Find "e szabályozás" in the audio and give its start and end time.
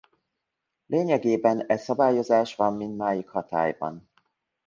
1.67-2.55